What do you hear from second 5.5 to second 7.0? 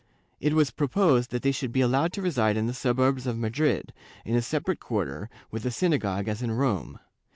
with a synagogue, as in Rome.